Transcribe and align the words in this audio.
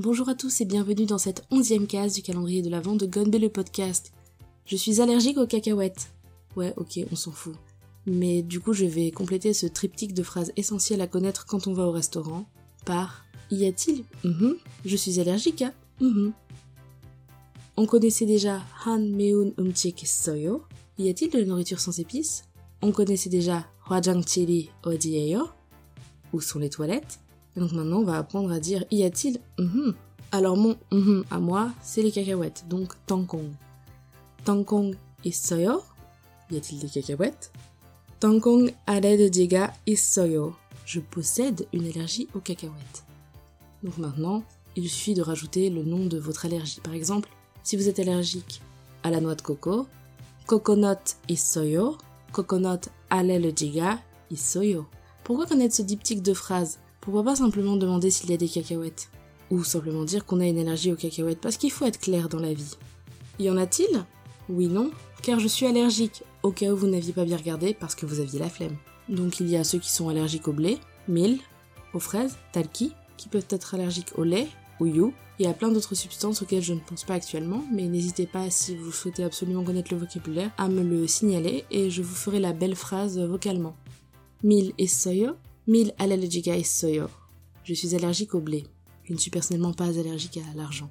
Bonjour 0.00 0.28
à 0.28 0.36
tous 0.36 0.60
et 0.60 0.64
bienvenue 0.64 1.06
dans 1.06 1.18
cette 1.18 1.44
onzième 1.50 1.88
case 1.88 2.14
du 2.14 2.22
calendrier 2.22 2.62
de 2.62 2.70
l'Avent 2.70 2.94
de 2.94 3.04
Gonbe 3.04 3.34
le 3.34 3.48
podcast. 3.48 4.12
Je 4.64 4.76
suis 4.76 5.00
allergique 5.00 5.38
aux 5.38 5.46
cacahuètes. 5.48 6.12
Ouais, 6.54 6.72
ok, 6.76 7.00
on 7.10 7.16
s'en 7.16 7.32
fout. 7.32 7.56
Mais 8.06 8.42
du 8.42 8.60
coup, 8.60 8.72
je 8.74 8.84
vais 8.84 9.10
compléter 9.10 9.52
ce 9.52 9.66
triptyque 9.66 10.14
de 10.14 10.22
phrases 10.22 10.52
essentielles 10.54 11.00
à 11.00 11.08
connaître 11.08 11.46
quand 11.46 11.66
on 11.66 11.72
va 11.72 11.82
au 11.82 11.90
restaurant 11.90 12.46
par 12.86 13.24
Y 13.50 13.66
a-t-il? 13.66 14.04
Mhm. 14.22 14.58
Je 14.84 14.94
suis 14.94 15.18
allergique 15.18 15.62
à 15.62 15.72
Mhm. 16.00 16.32
On 17.76 17.84
connaissait 17.86 18.24
déjà 18.24 18.62
Han 18.86 19.00
Meun 19.00 19.52
Umchik 19.58 20.06
Soyo. 20.06 20.62
Y 20.98 21.08
a-t-il 21.08 21.32
de 21.32 21.40
la 21.40 21.44
nourriture 21.44 21.80
sans 21.80 21.98
épices? 21.98 22.44
On 22.82 22.92
connaissait 22.92 23.30
déjà 23.30 23.66
Hwajang 23.90 24.24
Chili 24.24 24.70
Odieyo. 24.84 25.48
Où 26.32 26.40
sont 26.40 26.60
les 26.60 26.70
toilettes? 26.70 27.18
Et 27.58 27.60
donc 27.60 27.72
maintenant, 27.72 27.98
on 27.98 28.04
va 28.04 28.18
apprendre 28.18 28.52
à 28.52 28.60
dire 28.60 28.84
y 28.92 29.02
a-t-il 29.02 29.40
mm 29.58 29.64
-hmm. 29.64 29.94
Alors 30.30 30.56
mon 30.56 30.76
mm 30.92 31.02
-hmm 31.02 31.24
à 31.28 31.40
moi, 31.40 31.72
c'est 31.82 32.02
les 32.02 32.12
cacahuètes, 32.12 32.64
donc 32.68 32.94
tankong. 33.06 33.50
Tankong 34.44 34.94
issoyo 35.24 35.82
Y 36.52 36.56
a-t-il 36.58 36.78
des 36.78 36.88
cacahuètes? 36.88 37.50
Tankong 38.20 38.72
de 38.86 39.28
diga 39.28 39.72
issoyo 39.86 40.54
Je 40.86 41.00
possède 41.00 41.66
une 41.72 41.86
allergie 41.90 42.28
aux 42.32 42.42
cacahuètes. 42.48 43.00
Donc 43.82 43.98
maintenant, 43.98 44.44
il 44.76 44.88
suffit 44.88 45.14
de 45.14 45.22
rajouter 45.30 45.68
le 45.68 45.82
nom 45.82 46.06
de 46.06 46.18
votre 46.26 46.44
allergie. 46.46 46.80
Par 46.80 46.94
exemple, 46.94 47.28
si 47.64 47.76
vous 47.76 47.88
êtes 47.88 47.98
allergique 47.98 48.62
à 49.02 49.10
la 49.10 49.20
noix 49.20 49.34
de 49.34 49.42
coco, 49.42 49.86
coconut 50.46 51.04
issoyo, 51.28 51.98
coconut 52.30 52.82
ale 53.10 53.36
le 53.44 53.50
diga 53.50 53.90
issoyo. 54.30 54.86
Pourquoi 55.24 55.46
connaître 55.50 55.74
ce 55.74 55.82
diptyque 55.82 56.22
de 56.22 56.34
phrases 56.34 56.78
pourquoi 57.08 57.24
pas 57.24 57.36
simplement 57.36 57.76
demander 57.76 58.10
s'il 58.10 58.28
y 58.28 58.34
a 58.34 58.36
des 58.36 58.50
cacahuètes? 58.50 59.08
Ou 59.50 59.64
simplement 59.64 60.04
dire 60.04 60.26
qu'on 60.26 60.40
a 60.40 60.46
une 60.46 60.58
allergie 60.58 60.92
aux 60.92 60.96
cacahuètes 60.96 61.40
Parce 61.40 61.56
qu'il 61.56 61.72
faut 61.72 61.86
être 61.86 61.98
clair 61.98 62.28
dans 62.28 62.38
la 62.38 62.52
vie. 62.52 62.76
Y 63.38 63.48
en 63.48 63.56
a-t-il? 63.56 64.04
Oui, 64.50 64.66
non, 64.66 64.90
car 65.22 65.40
je 65.40 65.48
suis 65.48 65.64
allergique, 65.64 66.22
au 66.42 66.50
cas 66.50 66.70
où 66.70 66.76
vous 66.76 66.86
n'aviez 66.86 67.14
pas 67.14 67.24
bien 67.24 67.38
regardé 67.38 67.72
parce 67.72 67.94
que 67.94 68.04
vous 68.04 68.20
aviez 68.20 68.38
la 68.38 68.50
flemme. 68.50 68.76
Donc 69.08 69.40
il 69.40 69.48
y 69.48 69.56
a 69.56 69.64
ceux 69.64 69.78
qui 69.78 69.90
sont 69.90 70.10
allergiques 70.10 70.48
au 70.48 70.52
blé, 70.52 70.76
mil, 71.08 71.38
aux 71.94 71.98
fraises, 71.98 72.36
talki, 72.52 72.92
qui 73.16 73.30
peuvent 73.30 73.48
être 73.48 73.74
allergiques 73.74 74.12
au 74.18 74.24
lait, 74.24 74.46
au 74.78 74.84
you, 74.84 75.14
et 75.38 75.46
à 75.46 75.54
plein 75.54 75.70
d'autres 75.70 75.94
substances 75.94 76.42
auxquelles 76.42 76.60
je 76.60 76.74
ne 76.74 76.80
pense 76.80 77.04
pas 77.04 77.14
actuellement, 77.14 77.64
mais 77.72 77.88
n'hésitez 77.88 78.26
pas 78.26 78.50
si 78.50 78.76
vous 78.76 78.92
souhaitez 78.92 79.24
absolument 79.24 79.64
connaître 79.64 79.94
le 79.94 80.00
vocabulaire 80.00 80.50
à 80.58 80.68
me 80.68 80.82
le 80.82 81.06
signaler 81.06 81.64
et 81.70 81.88
je 81.88 82.02
vous 82.02 82.14
ferai 82.14 82.38
la 82.38 82.52
belle 82.52 82.76
phrase 82.76 83.18
vocalement. 83.18 83.74
Mil 84.42 84.74
soyo, 84.86 85.36
mil 85.68 85.92
allergica 85.98 86.64
soyo. 86.64 87.08
Je 87.62 87.74
suis 87.74 87.94
allergique 87.94 88.34
au 88.34 88.40
blé. 88.40 88.64
Je 89.04 89.12
ne 89.12 89.18
suis 89.18 89.30
personnellement 89.30 89.74
pas 89.74 89.98
allergique 89.98 90.38
à 90.38 90.56
l'argent, 90.56 90.90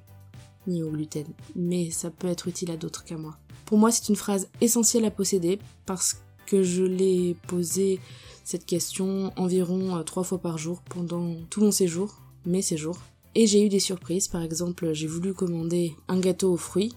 ni 0.68 0.84
au 0.84 0.90
gluten, 0.90 1.26
mais 1.56 1.90
ça 1.90 2.10
peut 2.10 2.28
être 2.28 2.46
utile 2.46 2.70
à 2.70 2.76
d'autres 2.76 3.04
qu'à 3.04 3.16
moi. 3.16 3.36
Pour 3.66 3.76
moi, 3.76 3.90
c'est 3.90 4.08
une 4.08 4.16
phrase 4.16 4.48
essentielle 4.60 5.04
à 5.04 5.10
posséder 5.10 5.58
parce 5.84 6.22
que 6.46 6.62
je 6.62 6.84
l'ai 6.84 7.36
posée 7.48 7.98
cette 8.44 8.64
question 8.64 9.32
environ 9.36 9.96
euh, 9.96 10.02
trois 10.04 10.22
fois 10.22 10.38
par 10.38 10.58
jour 10.58 10.80
pendant 10.82 11.34
tout 11.50 11.60
mon 11.60 11.72
séjour, 11.72 12.22
mes 12.46 12.62
séjours. 12.62 12.98
Et 13.34 13.46
j'ai 13.46 13.66
eu 13.66 13.68
des 13.68 13.80
surprises, 13.80 14.28
par 14.28 14.42
exemple, 14.42 14.92
j'ai 14.94 15.06
voulu 15.08 15.34
commander 15.34 15.94
un 16.06 16.20
gâteau 16.20 16.52
aux 16.52 16.56
fruits, 16.56 16.94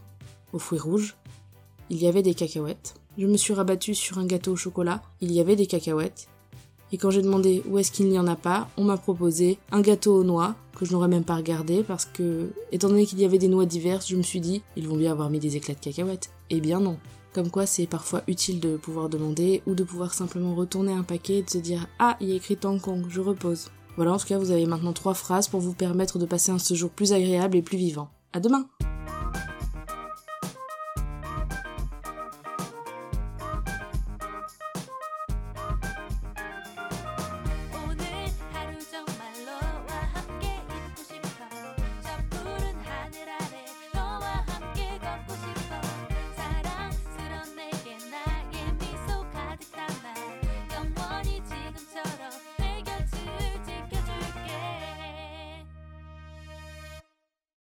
aux 0.53 0.59
fruits 0.59 0.79
rouges. 0.79 1.15
Il 1.89 1.97
y 1.97 2.07
avait 2.07 2.23
des 2.23 2.35
cacahuètes. 2.35 2.93
Je 3.17 3.25
me 3.25 3.37
suis 3.37 3.53
rabattue 3.53 3.95
sur 3.95 4.19
un 4.19 4.25
gâteau 4.25 4.53
au 4.53 4.55
chocolat, 4.55 5.01
il 5.19 5.31
y 5.31 5.39
avait 5.39 5.55
des 5.55 5.67
cacahuètes. 5.67 6.29
Et 6.91 6.97
quand 6.97 7.09
j'ai 7.09 7.21
demandé 7.21 7.63
où 7.69 7.77
est-ce 7.77 7.91
qu'il 7.91 8.09
n'y 8.09 8.19
en 8.19 8.27
a 8.27 8.35
pas, 8.35 8.69
on 8.77 8.83
m'a 8.83 8.97
proposé 8.97 9.57
un 9.71 9.81
gâteau 9.81 10.15
aux 10.15 10.23
noix, 10.23 10.55
que 10.77 10.85
je 10.85 10.91
n'aurais 10.91 11.07
même 11.07 11.23
pas 11.23 11.35
regardé 11.35 11.83
parce 11.83 12.05
que, 12.05 12.49
étant 12.71 12.89
donné 12.89 13.05
qu'il 13.05 13.19
y 13.19 13.25
avait 13.25 13.37
des 13.37 13.47
noix 13.47 13.65
diverses, 13.65 14.09
je 14.09 14.15
me 14.15 14.23
suis 14.23 14.41
dit, 14.41 14.61
ils 14.75 14.87
vont 14.87 14.97
bien 14.97 15.11
avoir 15.11 15.29
mis 15.29 15.39
des 15.39 15.55
éclats 15.55 15.75
de 15.75 15.79
cacahuètes. 15.79 16.31
Eh 16.49 16.59
bien 16.59 16.79
non. 16.79 16.97
Comme 17.33 17.49
quoi 17.49 17.65
c'est 17.65 17.87
parfois 17.87 18.23
utile 18.27 18.59
de 18.59 18.75
pouvoir 18.75 19.07
demander 19.07 19.61
ou 19.65 19.73
de 19.73 19.83
pouvoir 19.83 20.13
simplement 20.13 20.53
retourner 20.53 20.91
un 20.91 21.03
paquet 21.03 21.37
et 21.37 21.43
de 21.43 21.49
se 21.49 21.59
dire 21.59 21.87
Ah, 21.99 22.17
il 22.19 22.29
y 22.29 22.33
a 22.33 22.35
écrit 22.35 22.57
Kong, 22.57 23.05
je 23.07 23.21
repose. 23.21 23.69
Voilà, 23.95 24.13
en 24.13 24.17
tout 24.17 24.27
cas, 24.27 24.37
vous 24.37 24.51
avez 24.51 24.65
maintenant 24.65 24.93
trois 24.93 25.13
phrases 25.13 25.47
pour 25.47 25.59
vous 25.59 25.73
permettre 25.73 26.17
de 26.17 26.25
passer 26.25 26.51
un 26.51 26.57
séjour 26.57 26.89
plus 26.89 27.13
agréable 27.13 27.57
et 27.57 27.61
plus 27.61 27.77
vivant. 27.77 28.09
À 28.33 28.39
demain! 28.39 28.65